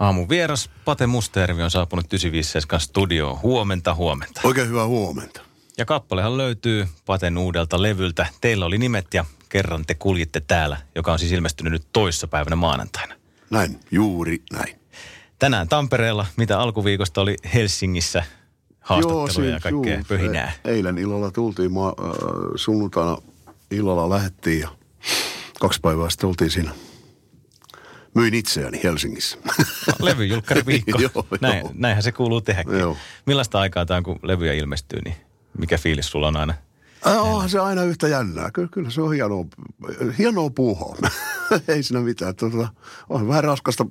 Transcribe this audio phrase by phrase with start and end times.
[0.00, 3.40] Aamun vieras Pate Mustajärvi on saapunut 957 studioon.
[3.42, 4.40] Huomenta, huomenta.
[4.44, 5.40] Oikein hyvää huomenta.
[5.78, 8.26] Ja kappalehan löytyy Paten uudelta levyltä.
[8.40, 12.56] Teillä oli nimet ja kerran te kuljitte täällä, joka on siis ilmestynyt nyt toissa päivänä
[12.56, 13.14] maanantaina.
[13.50, 14.80] Näin, juuri näin.
[15.38, 18.24] Tänään Tampereella, mitä alkuviikosta oli Helsingissä,
[18.80, 20.52] haastatteluja ja kaikkea juu, pöhinää.
[20.64, 21.94] E- eilen illalla tultiin, ma, äh,
[22.54, 23.16] sunnuntaina
[23.70, 24.68] illalla lähettiin ja
[25.60, 26.70] kaksi päivää sitten oltiin siinä
[28.14, 29.38] myin itseäni Helsingissä.
[30.00, 30.98] Levyjulkkari viikko.
[31.14, 31.70] joo, Näin, joo.
[31.74, 32.78] Näinhän se kuuluu tehdäkin.
[32.78, 32.96] Joo.
[33.26, 35.16] Millaista aikaa tämä on, kun levyjä ilmestyy, niin
[35.58, 36.54] mikä fiilis sulla on aina?
[37.04, 38.50] On se aina yhtä jännää.
[38.50, 39.44] Kyllä, kyllä se on hienoa,
[40.18, 40.96] hienoa puuhaa.
[41.68, 42.36] Ei siinä mitään.
[42.36, 42.68] Tuota,
[43.08, 43.86] on vähän raskasta,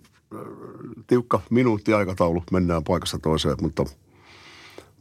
[1.08, 3.86] tiukka minuuttiaikataulu, mennään paikasta toiseen, mutta,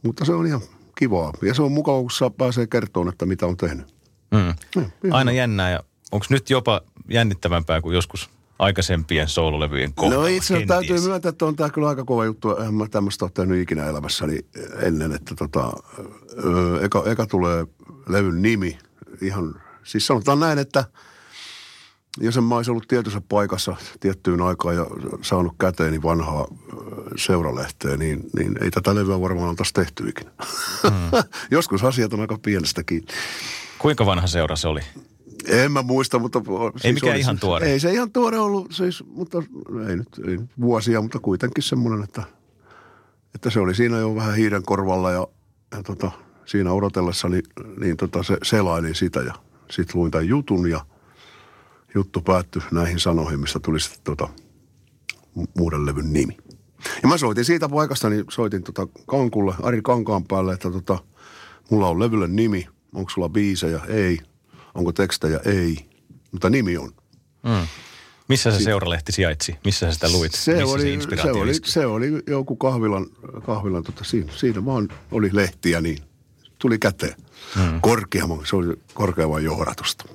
[0.03, 0.61] mutta se on ihan
[0.97, 1.33] kivaa.
[1.41, 3.87] Ja se on mukava, kun saa pääsee kertomaan, että mitä on tehnyt.
[4.31, 4.47] Mm.
[4.75, 10.23] Ja, aina jännää ja onko nyt jopa jännittävämpää kuin joskus aikaisempien soololevyjen kohdalla?
[10.23, 12.55] No itse asiassa täytyy myöntää, että on tämä kyllä aika kova juttu.
[12.57, 14.39] En mä tämmöistä ole tehnyt ikinä elämässäni
[14.81, 15.73] ennen, että tota,
[16.81, 17.67] eka, eka tulee
[18.09, 18.77] levyn nimi.
[19.21, 20.85] Ihan, siis sanotaan näin, että
[22.17, 24.85] jos en mä olisi ollut tietyssä paikassa tiettyyn aikaan ja
[25.21, 26.47] saanut käteeni vanhaa
[27.15, 30.31] seuralehteä, niin, niin ei tätä levyä varmaan oltaisi tehty ikinä.
[30.83, 31.23] Hmm.
[31.51, 33.05] Joskus asiat on aika pienestäkin.
[33.77, 34.81] Kuinka vanha seura se oli?
[35.47, 36.39] En mä muista, mutta...
[36.39, 37.71] Siis ei mikään oli, ihan tuore.
[37.71, 39.43] Ei se ihan tuore ollut, siis, mutta
[39.89, 42.23] ei nyt, ei vuosia, mutta kuitenkin semmoinen, että,
[43.35, 45.27] että se oli siinä jo vähän hiiren korvalla ja,
[45.71, 46.11] ja tota,
[46.45, 47.43] siinä odotellessa niin,
[47.79, 49.33] niin tota, se, selailin sitä ja
[49.71, 50.85] sitten luin tämän jutun ja
[51.95, 54.27] juttu päättyi näihin sanoihin, mistä tuli sitten tota,
[55.57, 56.37] muuden levyn nimi.
[57.03, 60.97] Ja mä soitin siitä paikasta, niin soitin tota Kankulle, Ari Kankaan päälle, että tota,
[61.69, 63.79] mulla on levylle nimi, onko sulla biisejä?
[63.87, 64.19] Ei.
[64.79, 65.39] Onko tekstejä?
[65.45, 65.85] Ei.
[66.31, 66.91] Mutta nimi on.
[67.43, 67.67] Mm.
[68.27, 69.55] Missä se seuralehti sijaitsi?
[69.65, 70.33] Missä sä sitä luit?
[70.33, 73.05] Se, Missä oli, se, se, oli, se oli joku kahvilan,
[73.45, 75.97] kahvilan tota, siinä, siinä vaan oli lehtiä, niin
[76.59, 77.15] tuli käteen.
[77.55, 77.81] Hmm.
[77.81, 80.05] Korkeamman, se oli korkeamman johdatusta.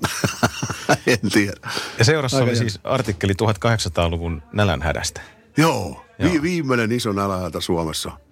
[1.06, 1.70] en tiedä.
[1.98, 5.20] Ja seurassa Aika oli siis artikkeli 1800-luvun nälänhädästä.
[5.56, 6.32] Joo, Joo.
[6.32, 8.12] Vi- viimeinen iso nälänhätä Suomessa–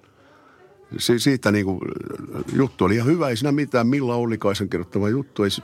[0.99, 1.81] si- siitä niin kuin,
[2.53, 5.63] juttu oli ihan hyvä, ei siinä mitään, Milla Ollikaisen kirjoittama juttu, ei, se,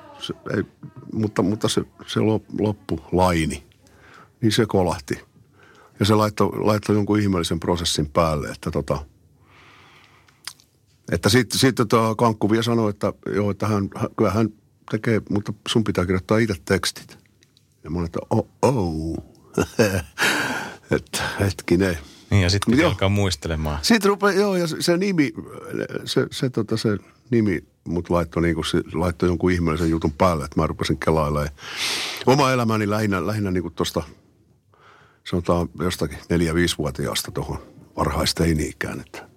[0.56, 0.62] ei,
[1.12, 2.20] mutta, mutta se, se
[2.58, 3.64] loppu laini,
[4.40, 5.20] niin se kolahti.
[6.00, 9.04] Ja se laittoi, laittoi jonkun ihmeellisen prosessin päälle, että tota,
[11.12, 14.48] että sitten sit, tota, Kankku vielä sanoi, että joo, että hän, kyllä hän
[14.90, 17.18] tekee, mutta sun pitää kirjoittaa itse tekstit.
[17.84, 19.16] Ja mä olin, että oh, oh.
[20.96, 21.98] että hetkinen.
[22.30, 23.78] Niin ja sitten pitää alkaa muistelemaan.
[23.82, 25.32] Sitten rupeaa, joo, ja se nimi,
[26.04, 26.98] se, se, tota, se
[27.30, 31.50] nimi mut laittoi, niinku, se, laittoi jonkun ihmeellisen jutun päälle, että mä rupesin kelailemaan.
[32.26, 34.02] Oma elämäni lähinnä, lähinnä niinku tuosta,
[35.24, 37.58] sanotaan jostakin neljä-viisivuotiaasta tuohon
[37.96, 39.28] varhaisteini-ikään, että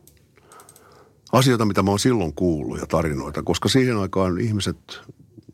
[1.32, 5.02] asioita, mitä mä oon silloin kuullut ja tarinoita, koska siihen aikaan ihmiset,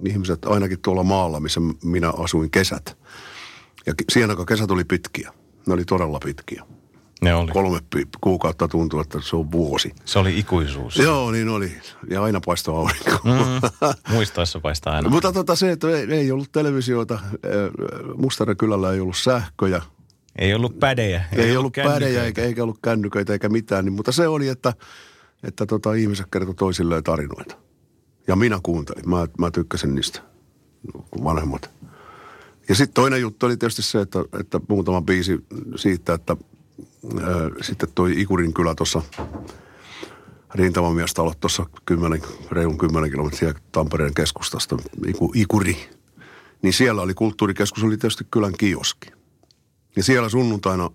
[0.05, 2.97] ihmiset ainakin tuolla maalla, missä minä asuin kesät,
[3.85, 5.33] ja siihen aikaan kesät oli pitkiä.
[5.67, 6.63] Ne oli todella pitkiä.
[7.22, 7.51] Ne oli.
[7.51, 7.79] Kolme
[8.22, 9.94] kuukautta tuntui, että se on vuosi.
[10.05, 10.97] Se oli ikuisuus.
[10.97, 11.72] Joo, niin oli.
[12.09, 13.11] Ja aina paistoi aurinko.
[13.23, 15.09] Mm, muistaessa paistaa aina.
[15.09, 17.19] Mutta tota se, että ei, ei ollut televisioita.
[18.16, 19.81] Mustaran kylällä ei ollut sähköjä.
[20.35, 21.25] Ei ollut pädejä.
[21.35, 23.85] Ei, ei ollut pädejä eikä, eikä ollut kännyköitä eikä mitään.
[23.85, 24.73] Niin, mutta se oli, että,
[25.44, 27.56] että tota, ihmiset kertoi toisilleen tarinoita.
[28.27, 29.09] Ja minä kuuntelin.
[29.09, 30.19] Mä, mä tykkäsin niistä
[31.23, 31.69] vanhemmat.
[32.69, 35.45] Ja sitten toinen juttu oli tietysti se, että, että muutama biisi
[35.75, 36.38] siitä, että
[37.61, 39.01] sitten toi Ikurin kylä tuossa
[40.55, 42.21] rintamamiestalo tuossa 10,
[42.51, 44.77] reilun 10 kilometriä Tampereen keskustasta,
[45.07, 45.89] Iku, Ikuri.
[46.61, 49.11] Niin siellä oli kulttuurikeskus, oli tietysti kylän kioski.
[49.95, 50.89] Ja siellä sunnuntaina,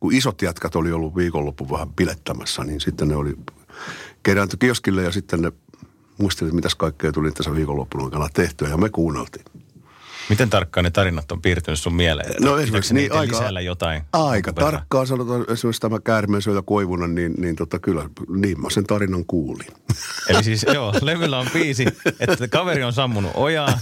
[0.00, 3.36] kun isot jätkät oli ollut viikonloppu vähän pilettämässä, niin sitten ne oli
[4.22, 5.52] keräänty kioskille ja sitten ne
[6.18, 9.44] muistelivat, mitäs kaikkea tuli tässä viikonloppuna aikana tehtyä ja me kuunneltiin.
[10.32, 12.34] Miten tarkkaan ne tarinat on piirtynyt sun mieleen?
[12.40, 14.02] No esimerkiksi niin aika, jotain.
[14.12, 19.24] Aika tarkkaan sanotaan esimerkiksi tämä käärmeensyöjä Koivunen, niin, niin tota, kyllä niin mä sen tarinan
[19.26, 19.66] kuulin.
[20.28, 21.86] Eli siis joo, levyllä on biisi,
[22.20, 23.78] että kaveri on sammunut ojaa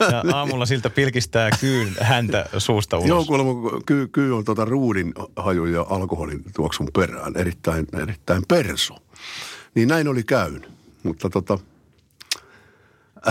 [0.00, 3.08] ja aamulla siltä pilkistää kyyn häntä suusta ulos.
[3.08, 8.94] Joo, kuulemma kyy, kyy on tota ruudin haju ja alkoholin tuoksun perään, erittäin, erittäin perso.
[9.74, 10.70] Niin näin oli käynyt,
[11.02, 11.58] mutta tota.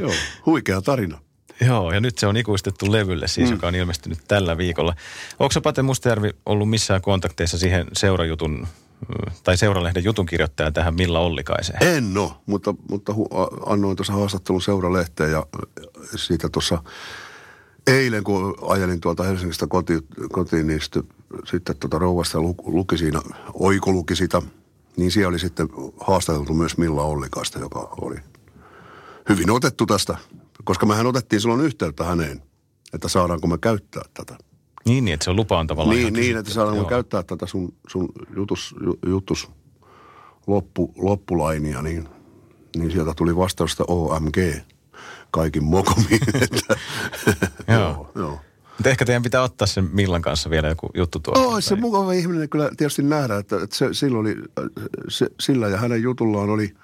[0.00, 0.12] Joo,
[0.46, 1.18] huikea tarina.
[1.66, 3.54] Joo, ja nyt se on ikuistettu levylle siis, mm.
[3.54, 4.94] joka on ilmestynyt tällä viikolla.
[5.38, 8.66] Onko Pate Mustajärvi ollut missään kontakteissa siihen seurajutun
[9.44, 11.82] tai seuralehden jutun kirjoittaja tähän Milla Ollikaiseen?
[11.82, 13.28] En ole, mutta, mutta hu,
[13.66, 15.46] annoin tuossa haastattelun seuralehteen ja
[16.16, 16.82] siitä tuossa
[17.86, 20.00] eilen, kun ajelin tuolta Helsingistä kotiin,
[20.32, 21.02] kotiin niin sitten,
[21.44, 23.22] sitten tuota rouvasta luki siinä,
[23.54, 24.42] oiko luki sitä,
[24.96, 25.68] niin siellä oli sitten
[26.00, 28.16] haastateltu myös Milla Ollikasta, joka oli
[29.28, 30.16] hyvin otettu tästä,
[30.64, 32.42] koska mehän otettiin silloin yhteyttä häneen,
[32.94, 34.36] että saadaanko me käyttää tätä.
[34.84, 35.96] Niin, niin että se on lupaan tavallaan.
[35.96, 38.74] Niin, niin että saadaanko me käyttää tätä sun, sun jutus,
[39.06, 39.50] jutus
[40.46, 42.08] loppu, loppulainia, niin,
[42.76, 44.36] niin sieltä tuli vastausta OMG
[45.30, 46.20] kaikin mokomiin.
[47.68, 48.10] joo.
[48.14, 48.40] joo.
[48.82, 51.46] Mutta ehkä teidän pitää ottaa sen Millan kanssa vielä joku juttu tuolla.
[51.46, 54.36] Oh, se mukava ihminen kyllä tietysti nähdä, että, että se, silloin oli,
[55.08, 56.74] se, sillä ja hänen jutullaan oli,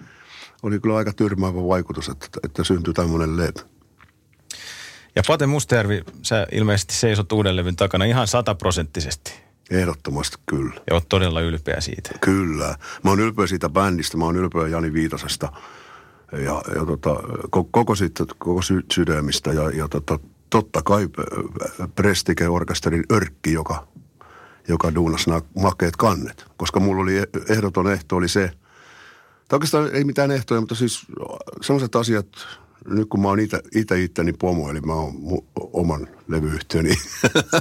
[0.63, 3.57] oli kyllä aika tyrmäävä vaikutus, että, että syntyi tämmöinen LED.
[5.17, 9.33] Ja Pate Mustajärvi, sä ilmeisesti seisot uuden levyn takana ihan sataprosenttisesti.
[9.71, 10.81] Ehdottomasti kyllä.
[10.91, 12.11] Ja oot todella ylpeä siitä.
[12.21, 12.77] Kyllä.
[13.03, 15.53] Mä oon ylpeä siitä bändistä, mä oon ylpeä Jani Viitasesta
[16.33, 17.17] ja, ja tota,
[17.71, 20.19] koko, siitä, koko sy- sydämistä ja, ja tota,
[20.51, 21.09] totta kai
[21.97, 23.87] Prestike-orkesterin Örkki, joka,
[24.69, 26.45] joka duunasi nämä makeet kannet.
[26.57, 27.15] Koska mulla oli
[27.49, 28.51] ehdoton ehto oli se,
[29.49, 31.07] tai oikeastaan ei mitään ehtoja, mutta siis
[31.61, 32.27] sellaiset asiat,
[32.89, 33.41] nyt kun mä oon
[33.75, 36.95] itse itteni pomo, eli mä oon mu- oman levyyhtiöni,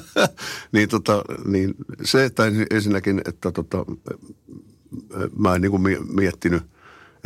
[0.71, 3.85] niin, tota, niin se, että ensinnäkin, että tota,
[5.37, 5.83] mä en niin kuin
[6.13, 6.63] miettinyt,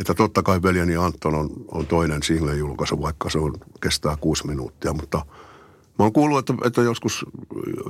[0.00, 4.46] että totta kai veljeni Anton on, on toinen single julkaisu, vaikka se on, kestää kuusi
[4.46, 5.26] minuuttia, mutta
[5.98, 7.26] mä oon kuullut, että, että joskus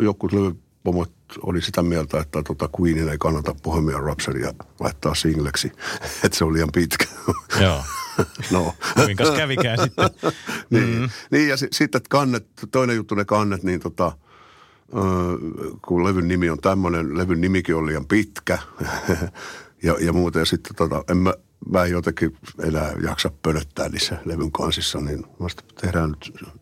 [0.01, 1.13] joku levypomot
[1.43, 5.73] oli sitä mieltä, että tota Queenin ei kannata Bohemian Rhapsodya laittaa singleksi,
[6.25, 7.05] että se on liian pitkä.
[7.61, 7.83] Joo.
[8.53, 8.75] no.
[8.95, 10.11] Kuinka kävikään sitten?
[10.71, 11.09] niin, mm-hmm.
[11.31, 14.13] niin, ja sitten kannet, toinen juttu ne kannet, niin tota,
[15.83, 18.59] kun levyn nimi on tämmöinen, levyn nimikin on liian pitkä
[19.83, 20.39] ja, ja muuta.
[20.39, 21.35] Ja sitten tota, en mä,
[21.71, 26.17] mä en jotenkin enää jaksa pönöttää niissä levyn kansissa, niin vasta tehdään,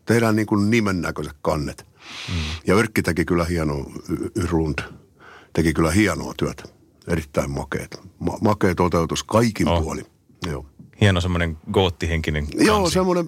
[0.05, 1.85] tehdään niin kuin nimen näköiset kannet.
[2.29, 2.35] Mm.
[2.67, 3.85] Ja Yrkki teki kyllä hienoa,
[4.35, 4.79] Yrlund
[5.53, 6.63] teki kyllä hienoa työtä.
[7.07, 7.99] Erittäin makeet.
[8.19, 9.83] Ma- makea toteutus kaikin oh.
[9.83, 10.05] puolin.
[10.47, 10.65] Joo
[11.01, 12.65] hieno semmoinen goottihenkinen kansi.
[12.65, 13.25] Joo, semmoinen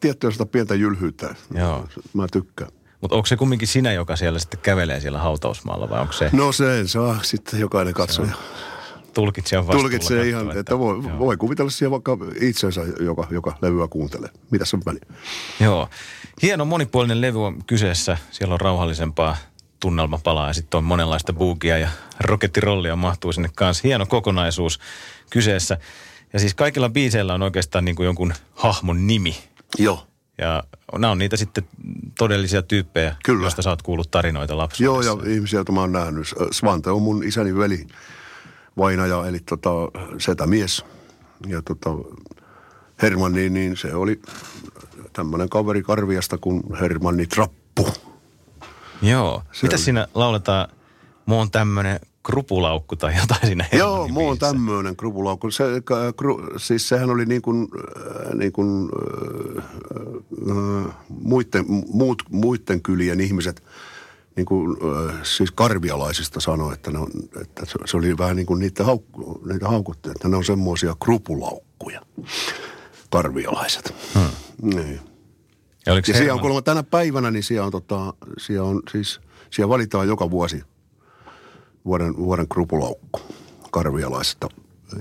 [0.00, 1.34] tiettyä sitä pientä jylhyyttä.
[1.54, 1.88] Joo.
[2.12, 2.70] Mä tykkään.
[3.00, 6.30] Mutta onko se kumminkin sinä, joka siellä sitten kävelee siellä hautausmaalla vai onko se?
[6.32, 8.32] No se saa sitten jokainen katsoja.
[9.14, 9.80] Tulkitsee vastuulla.
[9.80, 14.30] Tulkitsee ihan, että, että voi, voi kuvitella siihen vaikka itsensä, joka, joka levyä kuuntelee.
[14.50, 15.02] Mitä se on väliä?
[15.60, 15.88] Joo.
[16.42, 18.16] Hieno monipuolinen levy on kyseessä.
[18.30, 19.36] Siellä on rauhallisempaa
[19.80, 21.88] tunnelmapalaa ja sitten on monenlaista buugia ja
[22.20, 23.82] rokettirollia mahtuu sinne kanssa.
[23.84, 24.80] Hieno kokonaisuus
[25.30, 25.78] kyseessä.
[26.32, 29.36] Ja siis kaikilla biiseillä on oikeastaan niin kuin jonkun hahmon nimi.
[29.78, 30.06] Joo.
[30.38, 30.62] Ja
[30.98, 31.64] nämä on niitä sitten
[32.18, 33.44] todellisia tyyppejä, Kyllä.
[33.44, 35.10] joista sä oot kuullut tarinoita lapsuudessa.
[35.10, 36.26] Joo, ja ihmisiä, joita mä oon nähnyt.
[36.50, 37.86] Svante on mun isäni veli,
[38.78, 39.70] vainaja, eli tota,
[40.18, 40.84] setämies.
[41.46, 41.90] Ja tota,
[43.02, 44.20] Hermanni, niin se oli
[45.12, 47.88] tämmöinen kaveri Karviasta kuin Hermanni Trappu.
[49.02, 49.42] Joo.
[49.52, 49.82] Se Mitä oli...
[49.82, 50.68] siinä lauletaan?
[51.26, 55.50] Mä oon tämmönen krupulaukku tai jotain siinä Joo, muu on tämmöinen krupulaukku.
[55.50, 55.64] Se,
[56.16, 58.88] kru, siis sehän oli niin kuin, äh, niin kuin
[60.50, 63.62] äh, muiden, muut, muiden kylien ihmiset,
[64.36, 64.76] niin kuin,
[65.10, 69.42] äh, siis karvialaisista sanoi, että, ne on, että se oli vähän niin kuin niitä, haukku,
[69.46, 72.00] niitä haukuttu, että ne on semmoisia krupulaukkuja,
[73.10, 73.94] karvialaiset.
[74.14, 74.74] Hmm.
[74.74, 75.00] Niin.
[75.86, 79.20] Ja, ja siellä on kuulemma tänä päivänä, niin siellä on, tota, siellä on siis,
[79.50, 80.62] siellä valitaan joka vuosi–
[81.84, 83.20] vuoden, vuoden krupulaukku
[83.70, 84.48] karvialaisista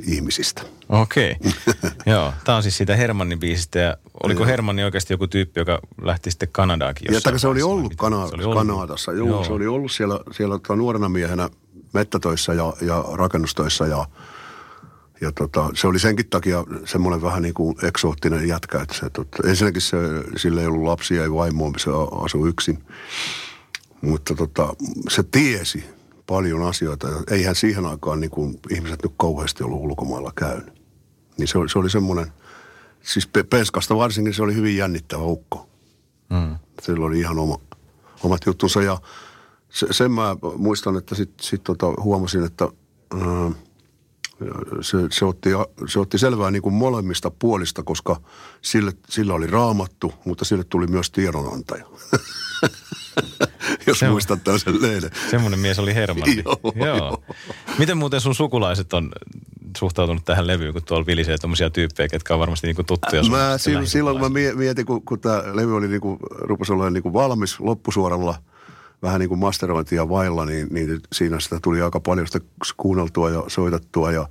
[0.08, 0.62] ihmisistä.
[0.90, 1.92] Okei, okay.
[2.14, 2.34] joo.
[2.44, 6.50] Tämä on siis siitä Hermannin biisistä ja oliko Hermanni oikeasti joku tyyppi, joka lähti sitten
[6.52, 9.12] Kanadaankin Ja se oli ollut, Kana- se oli ollut Kanadassa.
[9.12, 11.50] Joo, joo, se oli ollut siellä, siellä tota nuorena miehenä
[11.94, 14.06] mettätöissä ja, ja rakennustöissä ja,
[15.22, 19.48] ja tota, se oli senkin takia semmoinen vähän niin kuin eksoottinen jätkä, että se, tota,
[19.50, 19.98] ensinnäkin se,
[20.38, 21.92] sillä ei ollut lapsia, ei vaimoa, se
[22.26, 22.84] asui yksin.
[24.02, 24.74] Mutta tota,
[25.10, 25.84] se tiesi,
[26.32, 27.08] paljon asioita.
[27.32, 30.82] Eihän siihen aikaan niin kuin ihmiset nyt kauheasti ollut ulkomailla käynyt.
[31.38, 32.34] Niin se oli, se oli semmoinen,
[33.02, 35.70] siis Penskasta varsinkin se oli hyvin jännittävä ukko.
[36.30, 36.56] Mm.
[36.82, 37.58] Sillä oli ihan oma,
[38.24, 38.98] omat juttunsa ja
[39.70, 43.52] se, sen mä muistan, että sitten sit tota huomasin, että ää,
[44.82, 45.50] se, se, otti,
[45.88, 48.22] se otti selvää niin kuin molemmista puolista, koska
[48.62, 51.86] sille, sillä oli raamattu, mutta sille tuli myös tiedonantaja.
[53.88, 55.10] Jos se muistat tällaisen lehden.
[55.32, 56.44] Semmoinen mies oli Hermanni.
[56.46, 56.98] joo, joo.
[56.98, 57.24] joo.
[57.80, 59.12] Miten muuten sun sukulaiset on
[59.78, 63.58] suhtautunut tähän levyyn, kun tuolla vilisee tuommoisia tyyppejä, ketkä on varmasti niinku tuttuja sun mä,
[63.58, 67.60] silloin, silloin kun mä mietin, kun, kun tämä levy oli niinku, rupesi olla niinku valmis
[67.60, 68.36] loppusuoralla–
[69.02, 72.40] vähän niin kuin masterointia vailla, niin, niin siinä sitä tuli aika paljon sitä
[72.78, 74.28] kuunneltua ja soitettua ja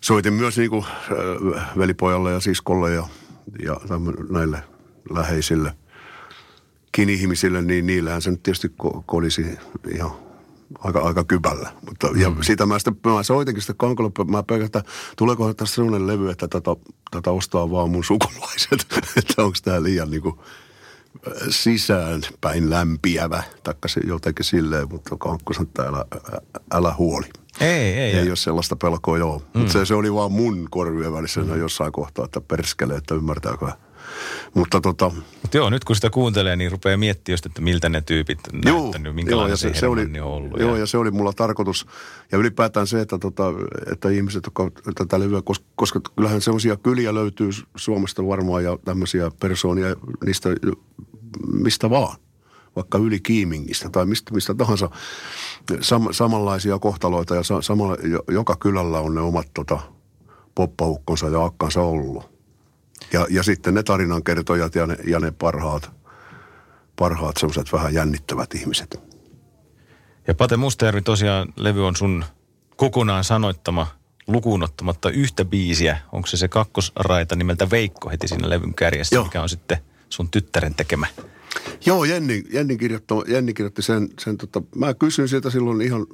[0.00, 0.84] soitin myös niin kuin
[1.78, 3.08] velipojalle ja siskolle ja,
[3.64, 3.76] ja
[4.30, 4.62] näille
[5.10, 5.74] läheisille.
[6.98, 9.58] ihmisille, niin niillähän se nyt tietysti ko- kolisi
[9.94, 10.10] ihan
[10.78, 11.72] aika, aika kybällä.
[11.88, 12.20] Mutta, mm.
[12.20, 14.82] Ja sitä mä sitten, mä soitinkin sitä kankolle, mä pelkään, että
[15.16, 16.70] tuleeko tästä sellainen levy, että tätä,
[17.10, 18.86] tätä ostaa vaan mun sukulaiset,
[19.18, 20.34] että onko tämä liian niin kuin,
[21.50, 26.04] sisään päin lämpiävä, taikka se jotenkin silleen, mutta kankku sanoi, että älä,
[26.72, 27.26] älä huoli.
[27.60, 27.98] Ei, ei.
[27.98, 29.38] Ei, ei ole sellaista pelkoa, joo.
[29.38, 29.60] Mm.
[29.60, 31.58] Mutta se, se oli vaan mun korvien välissä mm.
[31.58, 33.66] jossain kohtaa, että perskele, että ymmärtääkö
[34.54, 35.10] mutta tota...
[35.42, 38.60] Mut joo, nyt kun sitä kuuntelee, niin rupeaa miettimään just, että miltä ne tyypit on
[38.64, 40.60] joo, näyttänyt, minkälainen joo, se, se, se oli, on ollut.
[40.60, 40.80] Joo, ja...
[40.80, 41.86] ja se oli mulla tarkoitus.
[42.32, 43.44] Ja ylipäätään se, että, tota,
[43.92, 49.30] että ihmiset, jotka tätä levyä, koska, koska kyllähän sellaisia kyliä löytyy Suomesta varmaan ja tämmöisiä
[49.40, 49.96] persoonia
[50.26, 50.48] niistä
[51.52, 52.16] mistä vaan
[52.76, 54.90] vaikka yli Kiimingistä tai mistä, mistä tahansa
[55.80, 57.96] sam, samanlaisia kohtaloita ja sa, samalla,
[58.28, 59.80] joka kylällä on ne omat tota,
[60.54, 62.37] poppaukkonsa ja akkansa ollut.
[63.12, 65.90] Ja, ja sitten ne tarinankertojat ja ne, ja ne parhaat,
[66.96, 69.00] parhaat semmoiset vähän jännittävät ihmiset.
[70.26, 72.24] Ja Pate Mustajärvi tosiaan levy on sun
[72.76, 73.86] kokonaan sanoittama
[74.26, 75.98] lukuun ottamatta yhtä biisiä.
[76.12, 79.24] Onko se se kakkosraita nimeltä Veikko heti siinä levyn kärjessä, Joo.
[79.24, 81.06] mikä on sitten sun tyttären tekemä?
[81.86, 86.06] Joo, Jenni, Jenni, kirjoitti, Jenni kirjoitti sen, sen tota, mä kysyin sieltä silloin ihan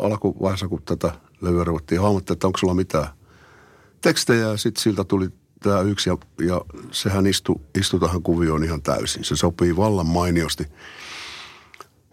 [0.00, 3.06] alkuvaiheessa, kun tätä levyä ruvettiin hahmottaa, että onko sulla mitään
[4.00, 5.28] tekstejä ja sitten siltä tuli
[5.62, 6.60] tämä yksi ja, ja
[6.90, 9.24] sehän istui, istui tähän kuvioon ihan täysin.
[9.24, 10.66] Se sopii vallan mainiosti.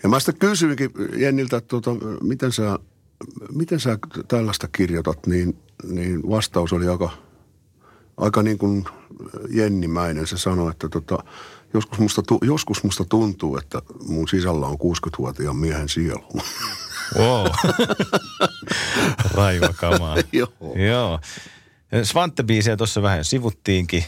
[0.04, 2.80] Ja mä sitten kysyinkin Jenniltä, että tuota, miten, sä,
[3.52, 3.98] miten sä
[4.28, 7.10] tällaista kirjoitat, niin, niin vastaus oli aika,
[8.18, 8.86] aika niin kuin
[9.50, 10.28] Jennimäinen.
[10.28, 11.24] Se sanoi, että tota,
[11.74, 16.42] joskus, musta, joskus musta tuntuu, että mun sisällä on 60-vuotiaan miehen sielu.
[17.18, 17.48] Wow.
[19.36, 20.18] Raiva kamaa.
[20.32, 20.50] Joo.
[20.76, 21.20] Joo.
[22.04, 24.04] Svante-biisiä tuossa vähän sivuttiinkin.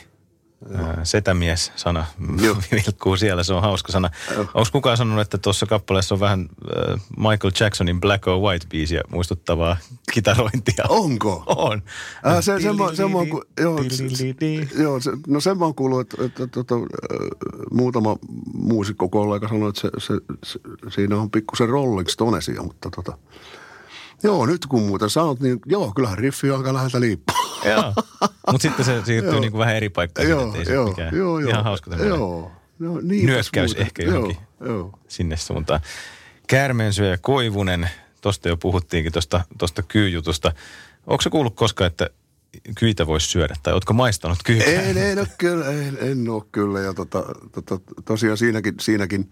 [1.04, 2.06] Setämies-sana
[2.72, 4.10] vilkkuu siellä, se on hauska sana.
[4.38, 6.50] Onko kukaan sanonut, että tuossa kappaleessa on vähän
[7.18, 9.77] Michael Jacksonin Black or White-biisiä muistuttavaa
[10.13, 10.86] kitarointia?
[10.89, 11.44] Onko?
[11.46, 11.84] On.
[12.27, 12.62] Äh, se, se,
[12.96, 13.27] se, mä oon,
[13.60, 13.80] joo,
[14.77, 16.75] joo, se, no sen mä oon kuullut, että, että, että, että
[17.72, 18.18] muutama
[18.54, 20.13] muusikkokollega sanoi, että se, se,
[20.44, 23.18] se, siinä on pikkusen Rolling Stonesia, mutta tota,
[24.25, 27.36] Joo, nyt kun muuten sanot, niin joo, kyllähän riffi alkaa läheltä liippua.
[27.65, 27.94] Joo,
[28.51, 30.29] mutta sitten se siirtyy niin kuin vähän eri paikkaan.
[30.29, 31.15] Joo, ei joo, mikään.
[31.15, 31.50] joo, joo.
[31.50, 32.51] Ihan hauska Joo.
[32.79, 33.82] No, niin Nyökkäys muuten.
[33.82, 35.00] ehkä johonkin joo, joo.
[35.08, 35.79] sinne suuntaan.
[36.48, 37.89] Käärmeensyöjä Koivunen,
[38.22, 40.53] tuosta jo puhuttiinkin tuosta tosta kyyjutusta.
[41.08, 42.10] Onko se kuullut koskaan, että
[42.79, 43.55] kyitä voisi syödä?
[43.63, 44.65] Tai oletko maistanut kyytä?
[44.65, 46.79] En, en ole kyllä, en, en ole kyllä.
[46.79, 49.32] Ja tota, tota, tosiaan siinäkin, siinäkin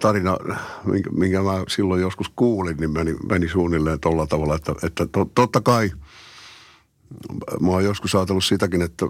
[0.00, 0.36] tarina,
[0.84, 5.30] minkä, minkä mä silloin joskus kuulin, niin meni, meni suunnilleen tuolla tavalla, että, että to,
[5.34, 5.90] totta kai
[7.60, 9.06] mä oon joskus ajatellut sitäkin, että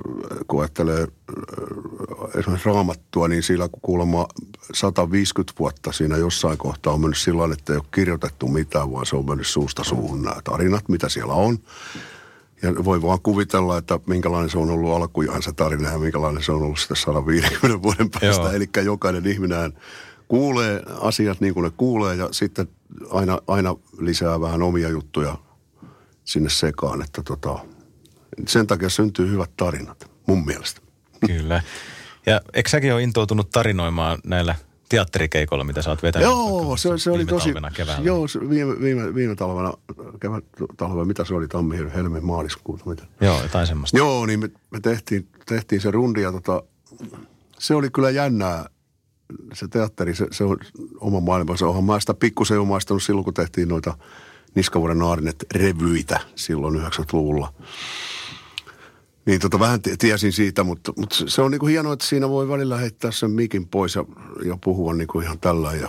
[0.46, 4.26] kun ajattelee äh, esimerkiksi raamattua, niin sillä kuulemma
[4.74, 9.16] 150 vuotta siinä jossain kohtaa on mennyt sillä että ei ole kirjoitettu mitään, vaan se
[9.16, 11.58] on mennyt suusta suuhun nämä tarinat, mitä siellä on.
[12.62, 16.52] Ja voi vaan kuvitella, että minkälainen se on ollut alkujaan se tarina ja minkälainen se
[16.52, 18.52] on ollut sitten 150 vuoden päästä.
[18.52, 19.72] Eli jokainen ihminen
[20.28, 22.68] kuulee asiat niin kuin ne kuulee ja sitten
[23.10, 25.38] aina, aina lisää vähän omia juttuja
[26.24, 27.02] sinne sekaan.
[27.02, 27.58] Että tota,
[28.46, 30.80] sen takia syntyy hyvät tarinat, mun mielestä.
[31.26, 31.62] Kyllä.
[32.26, 34.54] Ja eikö säkin ole intoutunut tarinoimaan näillä
[34.88, 36.28] teatterikeikolla, mitä sä oot vetänyt?
[36.28, 37.54] Joo, se, se oli tosi...
[37.74, 38.06] Keväällä.
[38.06, 39.72] Joo, viime, viime, viime talvena,
[40.20, 40.44] kevät
[40.76, 43.02] talvena, mitä se oli, tammi, helmi, maaliskuuta, mitä?
[43.20, 43.98] Joo, jotain semmoista.
[43.98, 46.62] Joo, niin me, me tehtiin, tehtiin se rundi ja tota,
[47.58, 48.66] se oli kyllä jännää
[49.52, 50.58] se teatteri, se, se on
[51.00, 51.66] oma maailmansa.
[51.66, 53.98] Onhan mä sitä pikkusen jo maistanut silloin, kun tehtiin noita
[54.54, 57.52] Niskavuoden naarinet revyitä silloin 90-luvulla.
[59.26, 62.76] Niin tota, vähän tiesin siitä, mutta, mutta se on niinku hienoa, että siinä voi välillä
[62.76, 64.04] heittää sen mikin pois ja,
[64.44, 65.72] ja puhua niinku ihan tällä.
[65.72, 65.88] Ja,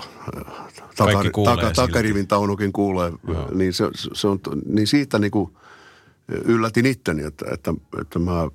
[0.95, 3.11] taka, taka, takarivin taunukin kuulee.
[3.53, 5.51] Niin, se, se on, niin siitä niinku
[6.45, 8.47] yllätin itteni, että, että, että mä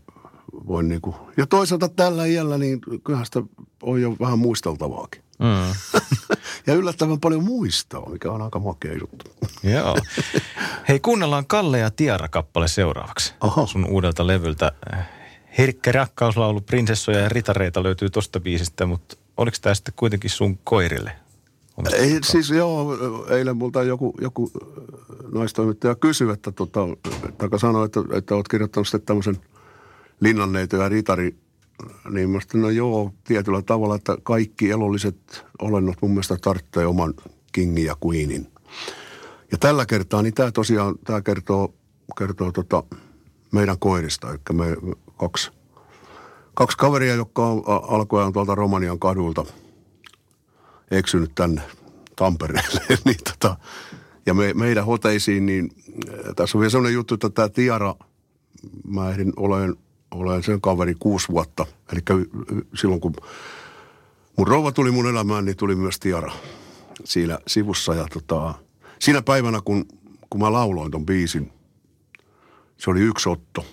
[0.67, 3.43] voin niinku, ja toisaalta tällä iällä, niin kyllähän sitä
[3.83, 5.23] on jo vähän muisteltavaakin.
[5.39, 6.01] Mm.
[6.67, 9.31] ja yllättävän paljon muistaa, mikä on aika makea juttu.
[9.75, 9.97] Joo.
[10.89, 13.35] Hei, kuunnellaan Kalle ja Tiara-kappale seuraavaksi.
[13.41, 13.67] Aha.
[13.67, 14.73] Sun uudelta levyltä.
[15.59, 21.13] Herkkä rakkauslaulu, prinsessoja ja ritareita löytyy tosta biisistä, mutta oliko tämä sitten kuitenkin sun koirille?
[21.93, 22.97] Ei, siis joo,
[23.31, 24.51] eilen multa joku, joku
[25.33, 26.81] naistoimittaja kysyi, että tota,
[27.57, 29.41] sanoi, että, että olet kirjoittanut sitten tämmöisen–
[30.21, 31.37] linnanneito ja ritari,
[32.11, 37.15] niin mä no joo, tietyllä tavalla, että kaikki elolliset olennot mun mielestä tarvitsee oman
[37.53, 38.47] kingin ja queenin.
[39.53, 41.75] Ja tällä kertaa, niin tämä tosiaan, tämä kertoo,
[42.19, 42.83] kertoo tota
[43.53, 44.77] meidän koirista, eli me
[45.17, 45.51] kaksi,
[46.55, 49.45] kaksi kaveria, jotka on alkujaan tuolta Romanian kadulta
[50.91, 51.63] eksynyt tänne
[52.17, 52.81] Tampereelle.
[53.05, 53.57] niin tota,
[54.27, 55.71] ja me, meidän hoteisiin, niin
[56.37, 57.95] tässä on vielä sellainen juttu, että tämä Tiara,
[58.87, 59.77] mä ehdin, olen,
[60.15, 61.67] olen sen kaveri kuusi vuotta.
[61.93, 62.01] Eli
[62.75, 63.15] silloin kun
[64.37, 66.33] mun rouva tuli mun elämään, niin tuli myös Tiara
[67.05, 67.95] siinä sivussa.
[67.95, 68.55] Ja tota,
[68.99, 69.85] siinä päivänä, kun,
[70.31, 71.53] kun mä lauloin ton biisin,
[72.77, 73.67] se oli yksi otto,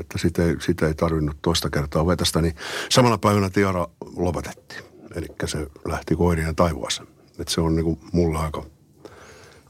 [0.00, 2.54] että sitä ei, sitä ei tarvinnut toista kertaa vetästä, niin
[2.88, 3.86] samana päivänä Tiara
[4.16, 4.82] lopetettiin.
[5.14, 7.02] Eli se lähti koirien taivuassa.
[7.38, 8.64] Että se on niinku mulle aika,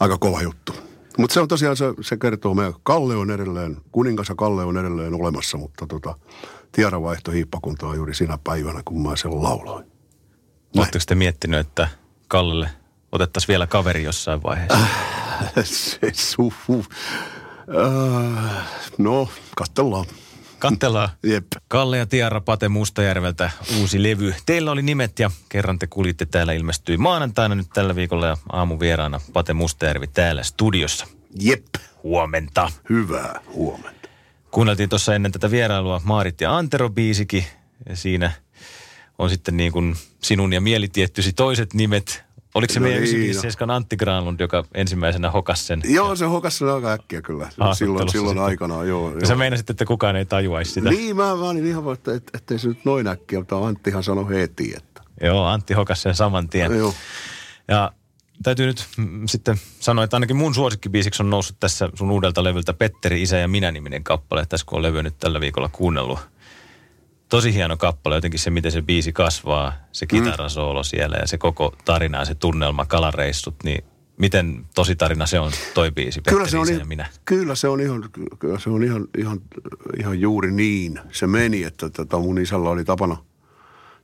[0.01, 0.90] aika kova juttu.
[1.21, 4.79] Mutta se on tosiaan, se, se kertoo meidän, Kalle on edelleen, kuningas ja Kalle on
[4.79, 6.15] edelleen olemassa, mutta tota,
[6.73, 9.87] Tiara vaihtoi hiippakuntaa juuri sinä päivänä, kun mä sen lauloin.
[10.77, 11.89] Oletteko te miettinyt, että
[12.29, 12.71] Kallelle
[13.13, 14.79] otettaisiin vielä kaveri jossain vaiheessa?
[14.79, 16.85] Äh, se suhu.
[17.61, 18.67] Äh,
[18.99, 20.07] no, katsellaan.
[20.61, 21.09] Kattellaan.
[21.23, 21.47] Jep.
[21.69, 24.35] Kalle ja Tiara Pate Mustajärveltä uusi levy.
[24.47, 29.21] Teillä oli nimet ja kerran te kulitte täällä ilmestyi maanantaina nyt tällä viikolla ja aamuvieraana
[29.33, 31.07] Pate Mustajärvi täällä studiossa.
[31.41, 31.67] Jep.
[32.03, 32.73] Huomenta.
[32.89, 34.09] Hyvää huomenta.
[34.51, 37.45] Kuunneltiin tuossa ennen tätä vierailua Maarit ja Antero biisikin
[37.89, 38.33] ja siinä
[39.19, 43.77] on sitten niin kuin sinun ja mielitiettysi toiset nimet Oliko se no meidän 957 niin,
[43.77, 45.83] Antti Granlund, joka ensimmäisenä hokas sen?
[45.85, 47.49] Joo, se hokas sen aika äkkiä kyllä.
[47.75, 49.19] Silloin, silloin aikanaan, joo.
[49.19, 50.91] Ja sä meinasit, että kukaan ei tajuaisi sitä.
[50.91, 54.29] Niin, mä, mä olin ihan että, että, ettei se nyt noin äkkiä, mutta Anttihan sanoi
[54.29, 55.03] heti, että...
[55.21, 56.79] Joo, Antti hokas sen saman tien.
[56.79, 56.95] Joo.
[57.69, 57.93] Ja
[58.43, 58.89] täytyy nyt
[59.27, 63.49] sitten sanoa, että ainakin mun suosikkibiisiksi on noussut tässä sun uudelta levyltä Petteri, Isä ja
[63.49, 66.19] minä-niminen kappale, tässä kun on levy nyt tällä viikolla kuunnellut
[67.31, 70.09] tosi hieno kappale, jotenkin se, miten se biisi kasvaa, se mm.
[70.09, 73.85] kitarasoolo siellä ja se koko tarina ja se tunnelma, kalareissut, niin
[74.17, 77.09] miten tosi tarina se on toi biisi, kyllä se on, ja minä?
[77.25, 78.05] Kyllä se on ihan,
[78.39, 79.41] kyllä se on ihan, ihan,
[79.99, 81.01] ihan juuri niin.
[81.13, 83.17] Se meni, että tota mun isällä oli tapana,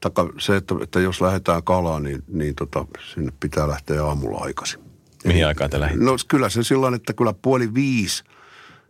[0.00, 4.80] taka se, että, että jos lähdetään kalaan, niin, niin tota, sinne pitää lähteä aamulla aikaisin.
[5.24, 6.04] Mihin aikaan te lähditte?
[6.04, 8.24] No kyllä se silloin, että kyllä puoli viisi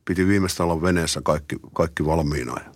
[0.04, 2.75] piti viimeistä olla veneessä kaikki, kaikki valmiina.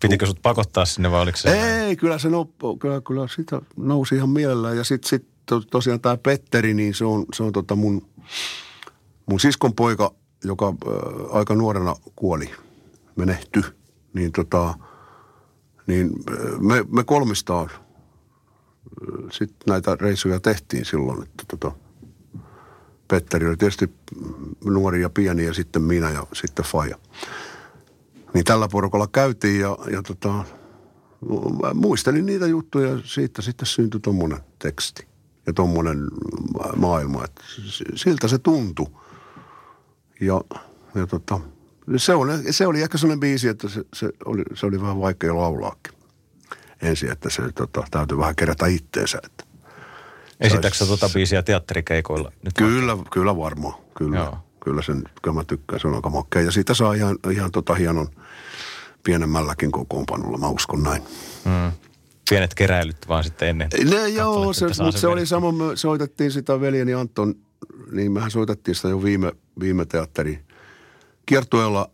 [0.00, 1.50] Pitikö sut pakottaa sinne vai oliko se?
[1.50, 4.76] Ei, kyllä se no, kyllä, kyllä sitä nousi ihan mielellään.
[4.76, 8.06] Ja sitten sit, to, tosiaan tämä Petteri, niin se on, se on tota mun,
[9.26, 12.50] mun siskon poika, joka äh, aika nuorena kuoli,
[13.16, 13.62] menehty.
[14.12, 14.74] Niin tota,
[15.86, 16.10] niin
[16.58, 17.70] me, me kolmistaan
[19.32, 21.72] sitten näitä reissuja tehtiin silloin, että tota,
[23.08, 23.94] Petteri oli tietysti
[24.64, 26.96] nuori ja pieni ja sitten minä ja sitten Faja.
[28.34, 30.44] Niin tällä porukalla käytiin ja, ja tota,
[31.74, 35.06] muistelin niitä juttuja siitä sitten syntyi tuommoinen teksti
[35.46, 35.98] ja tuommoinen
[36.76, 37.24] maailma.
[37.24, 37.42] Että
[37.94, 38.86] siltä se tuntui.
[40.20, 40.40] Ja,
[40.94, 41.40] ja tota,
[41.96, 45.36] se, oli, se oli ehkä sellainen biisi, että se, se, oli, se oli vähän vaikea
[45.36, 45.92] laulaakin
[46.82, 49.18] ensin, että se tota, täytyy vähän kerätä itteensä.
[49.24, 49.44] Että
[50.40, 52.32] Esitätkö tuota biisiä teatterikeikoilla?
[52.42, 53.10] Nyt kyllä, vaikka?
[53.10, 53.74] kyllä varmaan.
[53.94, 54.16] Kyllä.
[54.16, 56.42] Joo kyllä, sen, kyllä mä tykkään, se on aika makea.
[56.42, 58.08] Ja siitä saa ihan, ihan tota hienon
[59.04, 61.02] pienemmälläkin kokoonpanolla, mä uskon näin.
[61.44, 61.72] Mm.
[62.30, 63.68] Pienet keräilyt vaan sitten ennen.
[63.90, 67.34] Ne, joo, se, mutta se oli sama, me soitettiin sitä veljeni Anton,
[67.92, 70.38] niin mehän soitettiin sitä jo viime, viime teatteri
[71.26, 71.90] kiertueella,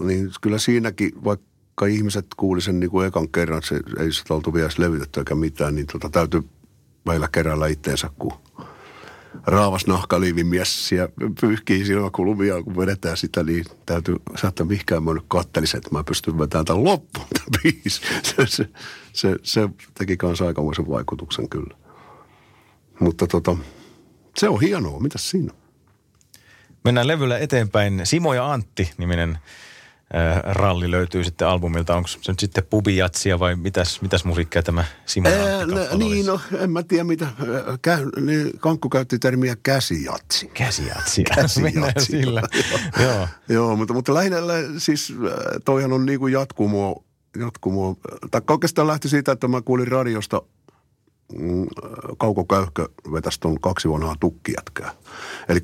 [0.00, 4.54] niin kyllä siinäkin, vaikka ihmiset kuuli sen niin kuin ekan kerran, se ei sitä oltu
[4.54, 6.42] vielä levitetty eikä mitään, niin tota, täytyy
[7.04, 8.32] meillä keräillä itteensä, kun
[9.46, 11.08] raavas nahkaliivimies ja
[11.40, 16.38] pyyhkii silmäkulmia, kun vedetään sitä, niin täytyy saattaa mihinkään mä nyt kattelisi, että mä pystyn
[16.38, 18.68] vetämään tämän loppuun tämän Se, se,
[19.12, 19.68] se, se
[19.98, 21.76] teki kanssa aikamoisen vaikutuksen kyllä.
[23.00, 23.56] Mutta tota,
[24.38, 25.00] se on hienoa.
[25.00, 25.52] Mitäs siinä?
[26.84, 28.00] Mennään levyllä eteenpäin.
[28.04, 29.38] Simo ja Antti niminen
[30.44, 31.96] ralli löytyy sitten albumilta.
[31.96, 35.66] Onko se nyt sitten pubijatsia vai mitäs, mitäs musiikkia tämä Simon Ää,
[35.96, 37.26] Niin, no en mä tiedä mitä.
[37.82, 40.50] Kä, niin, Kankku käytti termiä käsijatsi.
[40.54, 41.24] Käsijatsi.
[41.34, 42.06] Käsijatsi.
[42.12, 42.42] sillä.
[43.02, 43.28] Joo.
[43.48, 44.38] Joo, mutta, mutta lähinnä
[44.78, 45.14] siis
[45.64, 47.04] toihan on niin kuin jatkumo,
[47.38, 47.96] jatkumo.
[48.30, 50.42] Tai oikeastaan lähti siitä, että mä kuulin radiosta
[51.38, 51.66] mm,
[52.18, 54.90] Kauko Käyhkö vetäisi tuon kaksi vanhaa tukkijätkää.
[55.48, 55.60] Eli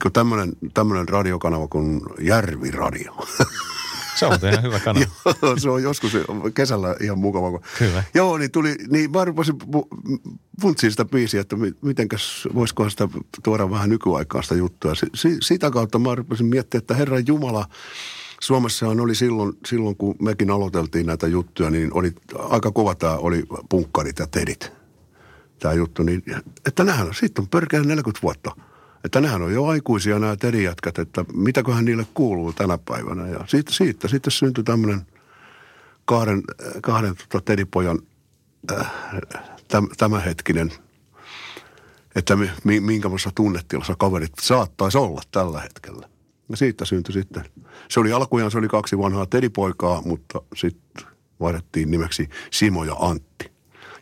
[0.74, 3.26] tämmöinen radiokanava kuin Järviradio.
[4.14, 5.07] Se on ihan hyvä kanava.
[5.42, 6.12] Joo, se on joskus
[6.55, 7.61] kesällä ihan mukava.
[7.79, 8.05] Kyllä.
[8.14, 9.55] Joo, niin tuli, niin mä rupesin
[10.61, 13.09] funtsiin sitä biisiä, että mitenkäs, voisikohan sitä
[13.44, 14.92] tuoda vähän nykyaikaista juttua.
[15.14, 17.66] Si, sitä kautta mä rupesin miettimään, että Herran Jumala,
[18.40, 23.44] Suomessahan oli silloin, silloin, kun mekin aloiteltiin näitä juttuja, niin oli aika kova tämä oli
[23.68, 24.72] punkkarit ja tedit.
[25.59, 26.22] Tämä juttu, niin
[26.66, 28.51] että nähdään, sitten on pörkeä 40 vuotta–
[29.04, 33.28] että nehän on jo aikuisia nämä terijätkät, että mitäköhän niille kuuluu tänä päivänä.
[33.28, 35.06] Ja siitä, siitä sitten syntyi tämmöinen
[36.04, 36.42] kahden,
[36.82, 37.98] kahden tota teripojan
[38.72, 38.92] äh,
[39.98, 40.72] tämänhetkinen
[42.14, 46.08] että mi, minkälaisessa tunnetilassa kaverit saattaisi olla tällä hetkellä.
[46.48, 47.44] Ja siitä syntyi sitten.
[47.88, 51.06] Se oli alkujaan, se oli kaksi vanhaa tedipoikaa, mutta sitten
[51.40, 53.52] vaihdettiin nimeksi Simo ja Antti.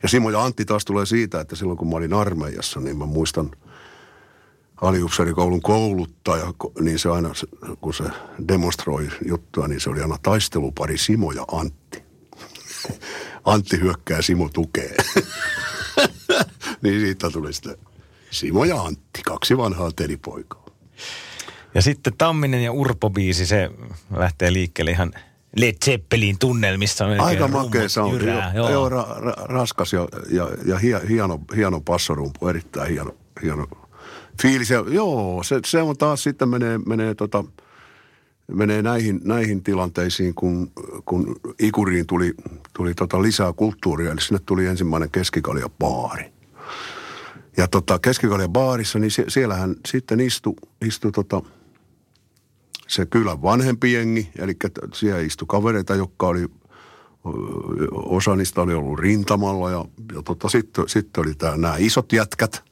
[0.02, 3.06] Ja Simo ja Antti taas tulee siitä, että silloin kun mä olin armeijassa, niin mä
[3.06, 3.50] muistan
[4.81, 7.33] aliupseerikoulun kouluttaja, niin se aina,
[7.81, 8.05] kun se
[8.49, 12.03] demonstroi juttua, niin se oli aina taistelupari Simo ja Antti.
[13.45, 14.97] Antti hyökkää, Simo tukee.
[16.83, 17.77] niin siitä tuli sitten
[18.31, 20.64] Simo ja Antti, kaksi vanhaa telipoikaa.
[21.75, 23.71] Ja sitten Tamminen ja Urpo-biisi, se
[24.16, 25.12] lähtee liikkeelle ihan
[25.57, 27.07] Led Zeppelin tunnelmissa.
[27.19, 28.27] Aika makea soundi.
[28.27, 28.71] Joo, joo.
[28.71, 33.66] joo ra, ra, raskas ja, ja, ja hieno, hieno passorumpu, erittäin hieno, hieno
[34.42, 34.70] fiilis.
[34.70, 37.44] Joo, se, se on taas sitten menee, menee, tota,
[38.53, 40.70] menee näihin, näihin tilanteisiin, kun,
[41.05, 42.35] kun Ikuriin tuli,
[42.72, 44.12] tuli tota lisää kulttuuria.
[44.12, 46.33] Eli sinne tuli ensimmäinen keskikalja baari.
[47.57, 51.42] Ja tota, keskikalja baarissa, niin sie, siellähän sitten istui, istu tota,
[52.88, 54.57] se kylän vanhempi jengi, eli
[54.94, 56.46] siellä istui kavereita, jotka oli,
[57.92, 62.69] osa niistä oli ollut rintamalla ja, ja tota, sitten, sitten oli tää, nämä isot jätkät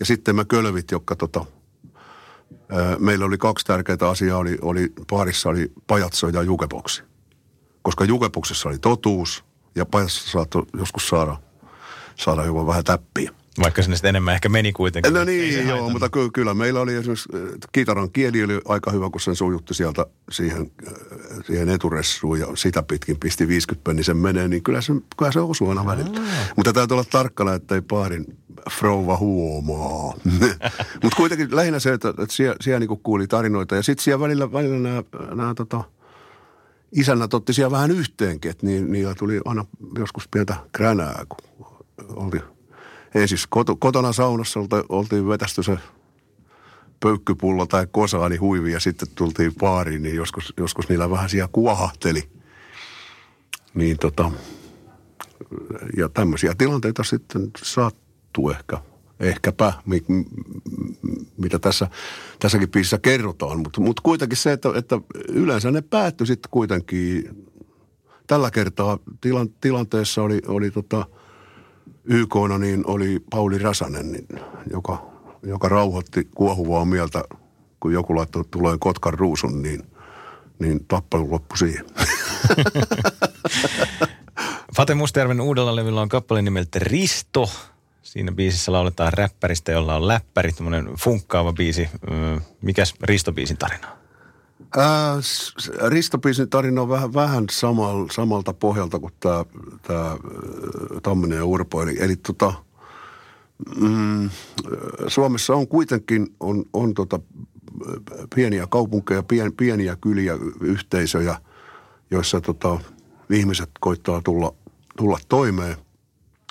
[0.00, 1.46] ja sitten mä kölvit, jotka tota,
[2.98, 7.02] meillä oli kaksi tärkeää asiaa, oli, oli paarissa oli pajatso ja jukeboksi.
[7.82, 11.36] Koska jukeboksissa oli totuus ja pajatsossa saattoi joskus saada,
[12.16, 13.30] saada jopa vähän täppiä.
[13.62, 15.14] Vaikka sinne sitten enemmän ehkä meni kuitenkin.
[15.14, 17.40] No niin, joo, mutta ky- kyllä meillä oli esimerkiksi, äh,
[17.72, 20.92] kitaran kieli oli aika hyvä, kun sen sujutti sieltä siihen, äh,
[21.46, 25.68] siihen eturessuun ja sitä pitkin pisti 50 pennisen menee, niin kyllä se, kyllä se osuu
[25.68, 26.20] aina välillä.
[26.56, 28.38] Mutta täytyy olla tarkkana, että ei paarin
[28.70, 30.14] frouva huomaa.
[31.02, 34.52] mutta kuitenkin lähinnä se, että, että siellä, siellä niin kuuli tarinoita ja sitten siellä välillä,
[34.52, 35.02] välillä nämä,
[35.34, 35.84] nämä tota,
[36.92, 39.64] isännät otti siellä vähän yhteenkin, että niin, niillä tuli aina
[39.98, 41.68] joskus pientä kränää, kun
[42.16, 42.40] oli–
[43.14, 45.78] ei siis koto, kotona saunassa oltiin vetästy se
[47.00, 52.28] pöykkypullo tai kosaani huivi ja sitten tultiin baariin, niin joskus, joskus niillä vähän siellä kuohahteli.
[53.74, 54.30] Niin tota,
[55.96, 58.78] ja tämmöisiä tilanteita sitten sattuu ehkä,
[59.20, 60.04] ehkäpä, mi,
[61.36, 61.88] mitä tässä,
[62.38, 63.58] tässäkin piirissä kerrotaan.
[63.58, 67.30] Mutta mut kuitenkin se, että, että yleensä ne päättyi sitten kuitenkin,
[68.26, 71.06] tällä kertaa tilan, tilanteessa oli, oli tota–
[72.08, 74.26] YK niin oli Pauli Räsänen, niin,
[74.70, 75.10] joka,
[75.42, 77.24] joka rauhoitti kuohuvaa mieltä,
[77.80, 79.82] kun joku laittoi tulee Kotkan ruusun, niin,
[80.58, 81.84] niin tappelu loppui siihen.
[84.76, 87.50] Fate Mustajärven uudella levyllä on kappale nimeltä Risto.
[88.02, 91.88] Siinä biisissä lauletaan räppäristä, jolla on läppäri, tämmöinen funkkaava biisi.
[92.62, 93.98] Mikäs Risto-biisin tarina
[94.76, 95.18] Äh,
[95.88, 99.44] Ristopiisin tarina on vähän, vähän samal, samalta pohjalta kuin tämä,
[99.82, 100.16] tämä
[101.02, 101.82] Tamminen ja Urpo.
[101.82, 102.52] Eli, eli tota,
[103.80, 104.30] mm,
[105.06, 107.20] Suomessa on kuitenkin on, on tota,
[108.34, 111.36] pieniä kaupunkeja, pien, pieniä kyliä, yhteisöjä,
[112.10, 112.78] joissa tota,
[113.30, 114.54] ihmiset koittaa tulla,
[114.96, 115.76] tulla toimeen,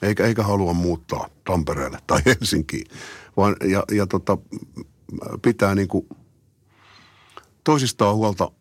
[0.02, 2.88] eikä, eikä halua muuttaa Tampereelle tai Helsinkiin,
[3.38, 4.38] vaan ja, ja tota,
[5.42, 6.08] pitää niin kuin–
[7.68, 8.52] toisistaan huolta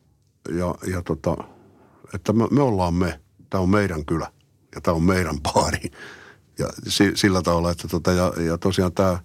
[0.59, 1.37] ja, ja tota,
[2.15, 3.21] että me, me ollaan me.
[3.51, 4.33] Tämä on meidän kylä
[4.75, 5.91] ja tämä on meidän baari.
[6.59, 9.19] Ja si, sillä tavalla, että tota, ja, ja tosiaan tämä,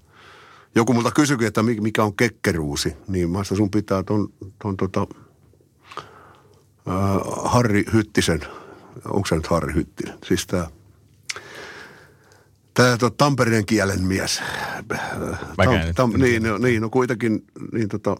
[0.76, 5.08] joku multa kysyikin, että mikä on kekkeruusi, niin mä sun pitää ton, ton tota,
[6.88, 6.96] äh,
[7.44, 8.42] Harri Hyttisen,
[9.06, 10.68] onko se nyt Harri Hyttinen, siis tämä
[12.74, 14.42] Tämä to, Tampereen kielen mies.
[15.96, 18.16] Tam, tam, niin, no, niin, no kuitenkin, niin tota,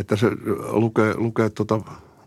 [0.00, 0.26] että se
[0.68, 1.80] lukee, lukee tota,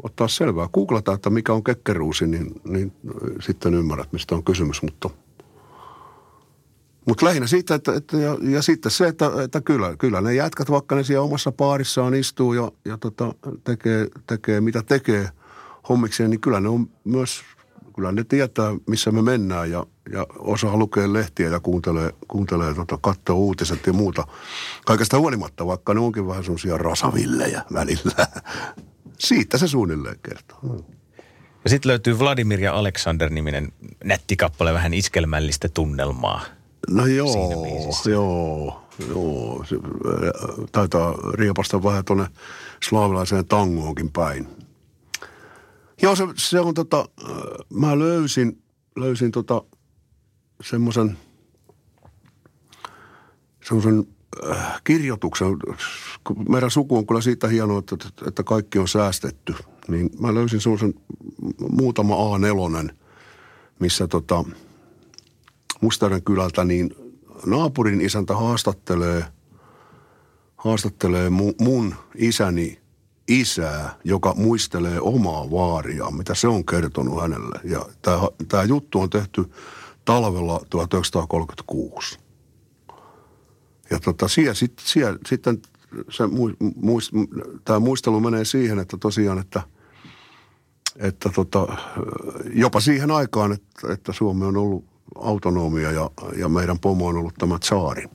[0.03, 0.67] ottaa selvää.
[0.73, 2.93] Googlata, että mikä on kekkeruusi, niin, niin
[3.41, 4.81] sitten ymmärrät, mistä on kysymys.
[4.81, 5.09] Mutta,
[7.07, 10.71] mutta lähinnä siitä, että, että ja, ja, sitten se, että, että kyllä, kyllä ne jätkät,
[10.71, 13.33] vaikka ne siellä omassa paarissaan istuu ja, ja tota,
[13.63, 15.29] tekee, tekee mitä tekee
[15.89, 17.41] hommikseen, niin kyllä ne on myös
[17.95, 22.97] kyllä ne tietää, missä me mennään ja, ja osaa lukea lehtiä ja kuuntelee, kuuntelee tota,
[23.01, 24.27] katsoa uutiset ja muuta.
[24.85, 28.27] Kaikesta huolimatta, vaikka ne onkin vähän semmoisia rasavillejä välillä.
[29.19, 30.85] Siitä se suunnilleen kertoo.
[31.63, 33.71] Ja sitten löytyy Vladimir ja Alexander-niminen
[34.03, 36.41] nätti kappale, vähän iskelmällistä tunnelmaa.
[36.89, 39.65] No joo, joo, joo.
[39.69, 39.75] Se,
[40.71, 42.27] taitaa riepasta vähän tuonne
[42.83, 44.47] slaavilaiseen tangoonkin päin.
[46.01, 47.09] Joo, se, se on tota,
[47.73, 48.61] mä löysin,
[48.95, 49.63] löysin tota
[50.63, 51.17] semmoisen
[53.63, 54.07] semmoisen
[54.51, 55.47] äh, kirjoituksen,
[56.49, 57.95] meidän suku on kyllä siitä hienoa, että,
[58.27, 59.55] että kaikki on säästetty,
[59.87, 60.93] niin mä löysin semmoisen
[61.69, 62.93] muutama A4,
[63.79, 64.43] missä tota,
[65.81, 66.95] Mustaren kylältä niin
[67.45, 69.25] naapurin isäntä haastattelee,
[70.57, 72.79] haastattelee mu, mun isäni
[73.27, 77.59] isää, joka muistelee omaa vaariaan, mitä se on kertonut hänelle.
[77.63, 77.85] Ja
[78.47, 79.45] tämä juttu on tehty
[80.05, 82.19] talvella 1936.
[83.89, 85.61] Ja tota, siellä, sit, siellä, sitten
[86.09, 86.23] se
[86.75, 87.11] muist,
[87.65, 89.61] tämä muistelu menee siihen, että tosiaan, että,
[90.95, 91.67] että tota,
[92.53, 94.85] jopa siihen aikaan, että, että Suomi on ollut
[95.15, 98.05] autonomia ja, ja meidän pomo on ollut tämä tsaari.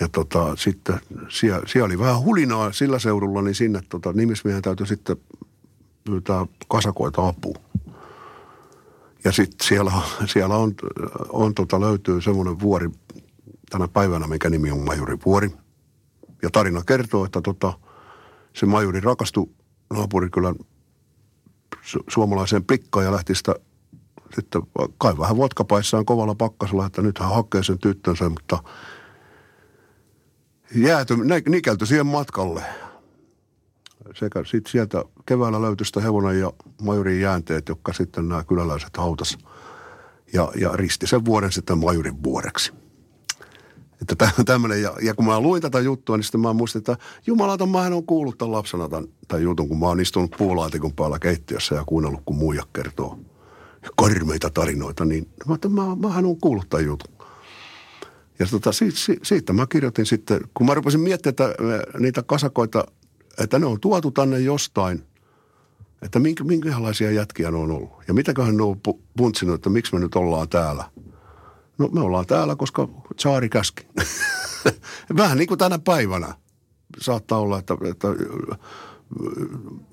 [0.00, 4.86] Ja tota, sitten siellä, siellä, oli vähän hulinaa sillä seudulla, niin sinne tota, nimismiehen täytyy
[4.86, 5.16] sitten
[6.04, 7.54] pyytää kasakoita apua.
[9.26, 9.92] Ja sitten siellä,
[10.26, 10.74] siellä on,
[11.28, 12.90] on tota, löytyy semmoinen vuori
[13.70, 15.50] tänä päivänä, mikä nimi on Majurivuori.
[16.42, 17.72] Ja tarina kertoo, että tota,
[18.52, 19.50] se majuri rakastui
[19.94, 20.54] naapurikylän
[21.76, 23.54] su- suomalaiseen plikkaan ja lähti sitä
[24.34, 24.62] sitten
[24.98, 28.62] kai vähän vodkapaissaan kovalla pakkasella, että nyt hän hakee sen tyttönsä, mutta
[30.74, 31.14] jääty,
[31.48, 32.62] nikelty siihen matkalle.
[34.14, 39.38] Sekä sitten sieltä keväällä löytyi sitä hevonen ja majurin jäänteet, jotka sitten nämä kyläläiset hautas.
[40.32, 42.72] Ja, ja risti sen vuoden sitten majurin vuoreksi.
[44.00, 47.66] Että tämmöinen, ja, ja kun mä luin tätä juttua, niin sitten mä muistin, että jumalata,
[47.66, 51.74] mä en kuullut tämän lapsena tämän, tämän jutun, kun mä oon istunut puulaatikon päällä keittiössä
[51.74, 53.18] ja kuunnellut, kun muija kertoo
[53.96, 57.14] karmeita tarinoita, niin mä, että mä, mähän on kuullut tämän jutun.
[58.38, 61.54] Ja tota, siitä, siitä mä kirjoitin sitten, kun mä rupesin miettimään että
[61.98, 62.86] niitä kasakoita,
[63.38, 65.02] että ne on tuotu tänne jostain,
[66.06, 67.90] että minkä, minkälaisia jätkiä ne on ollut.
[68.08, 68.80] Ja mitäköhän ne on
[69.16, 70.84] puntsinut, että miksi me nyt ollaan täällä.
[71.78, 72.88] No me ollaan täällä, koska
[73.18, 73.86] Saari käski.
[75.16, 76.34] Vähän niin kuin tänä päivänä.
[77.00, 78.08] Saattaa olla, että, että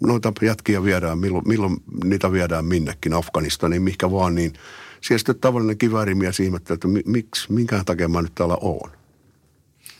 [0.01, 4.53] noita jätkiä viedään, milloin, milloin niitä viedään minnekin, Afganistaniin, mikä vaan, niin
[5.01, 8.91] siellä sitten tavallinen kiväärimies ihmettelee, että miksi, minkä takia mä nyt täällä oon.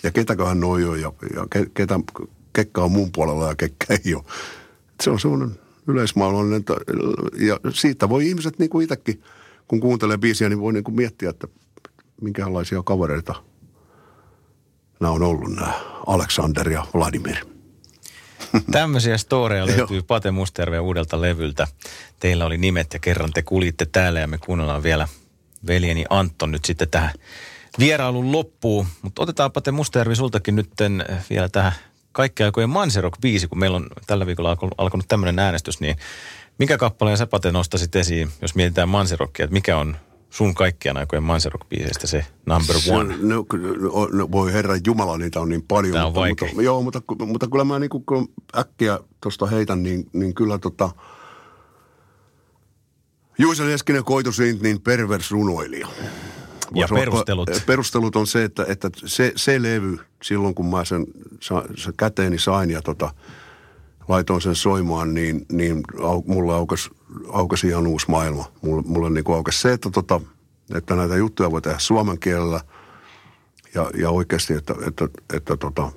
[0.04, 1.99] Ja ketäköhän noi on ja, ja ketä,
[2.54, 4.23] kekka on mun puolella ja kekkä ei ole.
[5.04, 6.63] Se on semmoinen yleismaailmallinen,
[7.39, 9.24] ja siitä voi ihmiset niin kuin itsekin,
[9.67, 11.48] kun kuuntelee biisiä, niin voi niin kuin miettiä, että
[12.22, 13.36] minkälaisia kavereita
[15.04, 15.74] nämä on ollut nämä
[16.08, 17.36] Aleksander ja Vladimir.
[18.72, 21.67] Tämmöisiä storeja löytyy Pate Musterve uudelta levyltä.
[22.19, 25.08] Teillä oli nimet ja kerran te kulitte täällä ja me kuunnellaan vielä
[25.67, 27.13] veljeni Anton nyt sitten tähän
[27.80, 28.88] vierailun loppuun.
[29.02, 30.69] Mutta otetaan Pate Mustervi sultakin nyt
[31.30, 31.74] vielä tähän
[32.13, 35.95] kaikkea aikojen Manserok 5, kun meillä on tällä viikolla alkanut tämmöinen äänestys, niin
[36.58, 39.97] mikä kappaleen sä Pate nostasit esiin, jos mietitään Manserokkia, että mikä on
[40.34, 41.65] sun kaikkien aikojen manserok
[42.04, 43.13] se number one?
[43.15, 43.45] Se, no,
[43.82, 45.93] no, no, voi herra Jumala, niitä on niin paljon.
[45.93, 50.10] Tämä on mutta, mutta, joo, mutta, mutta kyllä mä niin kun äkkiä tuosta heitän, niin,
[50.13, 50.89] niin kyllä tota,
[53.38, 55.88] Juisa Leskinen koitusin niin pervers runoilija.
[56.76, 57.50] Ja perustelut?
[57.66, 61.06] Perustelut on se, että, että se, se levy, silloin kun mä sen,
[61.76, 63.14] sen käteeni sain ja tota,
[64.08, 66.90] laitoin sen soimaan, niin, niin au, mulla aukesi,
[67.30, 68.52] aukesi ihan uusi maailma.
[68.62, 70.22] Mulla, mulla niin aukesi se, että, tota,
[70.76, 72.62] että näitä juttuja voi tehdä suomen kielellä
[73.76, 75.92] ja, ja oikeasti, että, että, että, että tota,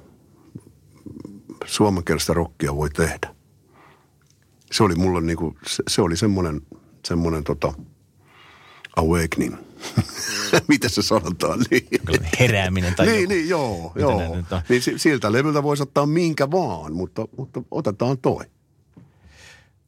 [1.64, 3.34] suomenkielistä rockia voi tehdä.
[4.72, 6.60] Se oli mulle niin kuin, se, se oli semmoinen,
[7.04, 7.72] semmoinen tota,
[8.96, 9.56] awakening–
[10.68, 11.58] Miten se sanotaan?
[11.70, 11.86] Niin.
[12.40, 13.32] Herääminen tai Niin, joku.
[13.32, 13.92] niin joo.
[13.96, 14.36] joo.
[14.68, 18.44] Niin siltä levyltä voisi ottaa minkä vaan, mutta, mutta otetaan toi.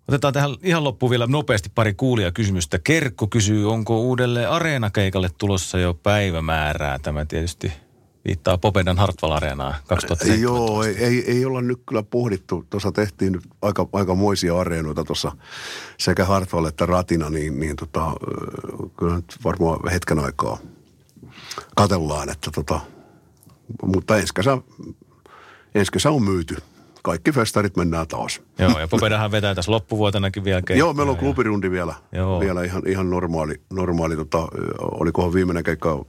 [0.08, 2.78] Otetaan tähän ihan loppuun vielä nopeasti pari kuulia kysymystä.
[2.78, 6.98] Kerkko kysyy, onko uudelle areenakeikalle tulossa jo päivämäärää?
[6.98, 7.72] Tämä tietysti
[8.28, 10.42] viittaa Popedan Hartwall Areenaa 2017.
[10.42, 12.64] Joo, ei, ei, ei olla nyt kyllä pohdittu.
[12.70, 15.32] Tuossa tehtiin nyt aika, aika moisia areenoita tuossa
[15.98, 18.12] sekä Hartwall että Ratina, niin, niin tota,
[18.98, 20.58] kyllä nyt varmaan hetken aikaa
[21.76, 22.80] katellaan, että tota,
[23.82, 24.58] mutta ensi kesä,
[25.74, 26.56] ensi kesä on myyty
[27.02, 28.40] kaikki festarit mennään taas.
[28.58, 30.80] Joo, ja Popedahan vetää tässä loppuvuotenakin vielä keikkaa.
[30.86, 32.40] Joo, meillä on klubirundi vielä, Joo.
[32.40, 34.48] vielä ihan, ihan normaali, normaali tota,
[34.80, 36.04] olikohan viimeinen keikka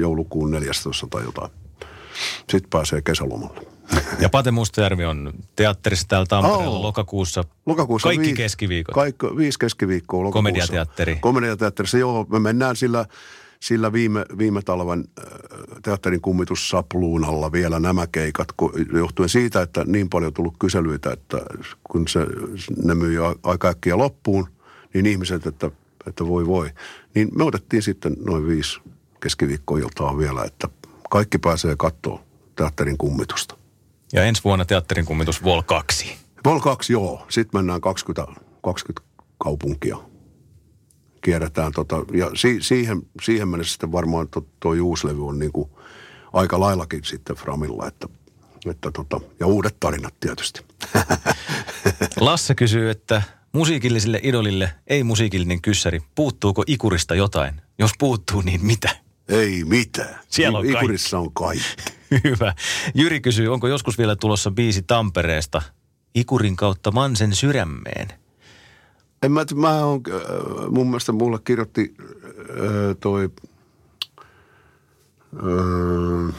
[0.00, 1.50] joulukuun 14 tai jotain.
[2.50, 3.60] Sitten pääsee kesälomalle.
[4.20, 6.82] Ja Pate Mustajärvi on teatterissa täällä Tampereella oh.
[6.82, 7.44] lokakuussa.
[7.66, 8.94] Lokakuussa kaikki viisi, keskiviikot.
[8.94, 10.38] Kaikki, viisi keskiviikkoa lokakuussa.
[10.38, 11.16] Komediateatteri.
[11.20, 12.26] Komediateatterissa, joo.
[12.30, 13.04] Me mennään sillä
[13.60, 15.24] sillä viime, viime talven äh,
[15.82, 18.48] teatterin kummitussapluunalla vielä nämä keikat,
[18.92, 21.40] johtuen siitä, että niin paljon tullut kyselyitä, että
[21.84, 22.20] kun se,
[22.82, 24.48] ne myi aika äkkiä loppuun,
[24.94, 25.70] niin ihmiset, että,
[26.06, 26.70] että voi voi.
[27.14, 28.80] Niin me otettiin sitten noin viisi
[29.26, 30.68] keskiviikkoiltaa vielä, että
[31.10, 32.22] kaikki pääsee katsoa
[32.56, 33.56] teatterin kummitusta.
[34.12, 36.16] Ja ensi vuonna teatterin kummitus Vol 2.
[36.44, 37.26] Vol 2, joo.
[37.28, 39.06] Sitten mennään 20, 20
[39.38, 39.96] kaupunkia
[41.22, 41.72] kierretään.
[41.72, 45.70] Tota, ja si, siihen, siihen mennessä sitten varmaan tuo, tuo uuslevy on niin kuin
[46.32, 48.08] aika laillakin sitten Framilla, että,
[48.70, 50.60] että tota, ja uudet tarinat tietysti.
[52.20, 56.02] Lasse kysyy, että musiikillisille idolille ei musiikillinen kyssäri.
[56.14, 57.60] Puuttuuko ikurista jotain?
[57.78, 59.05] Jos puuttuu, niin mitä?
[59.28, 60.20] Ei mitään.
[60.28, 61.64] Siellä on Ikurissa on kaikki.
[62.24, 62.54] Hyvä.
[62.94, 65.62] Jyri kysyy, onko joskus vielä tulossa biisi Tampereesta
[66.14, 68.08] Ikurin kautta Mansen sydämeen?
[69.22, 73.30] En mä, mä on, äh, mun mielestä mulle kirjoitti äh, toi...
[75.36, 76.34] Äh,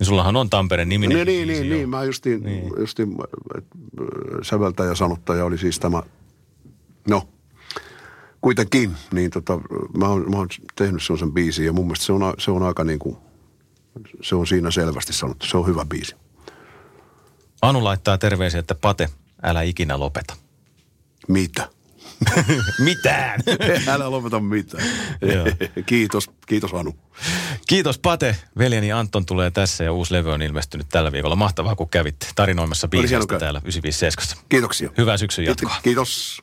[0.00, 2.70] Ja sullahan on Tampereen niminen niin, niin, niin, niin, mä justiin, Niin.
[2.78, 3.62] justiin äh,
[4.42, 6.02] säveltäjä sanottaja oli siis tämä,
[7.08, 7.28] no
[8.40, 9.60] kuitenkin, niin tota,
[9.96, 12.84] mä oon, mä oon tehnyt sellaisen biisin ja mun mielestä se on, se on aika
[12.84, 13.16] niin kuin,
[14.22, 16.16] se on siinä selvästi sanottu, se on hyvä biisi.
[17.62, 19.08] Anu laittaa terveisiä, että Pate,
[19.42, 20.36] älä ikinä lopeta.
[21.28, 21.68] Mitä?
[22.84, 23.40] Mitään.
[23.88, 24.84] Älä lopeta mitään.
[25.86, 26.96] Kiitos, kiitos Anu.
[27.66, 28.36] Kiitos Pate.
[28.58, 31.36] Veljeni Anton tulee tässä ja uusi levy on ilmestynyt tällä viikolla.
[31.36, 34.44] Mahtavaa, kun kävit tarinoimassa biisistä täällä 957.
[34.48, 34.90] Kiitoksia.
[34.98, 35.76] Hyvää syksyn jatkoa.
[35.82, 36.42] Kiitos.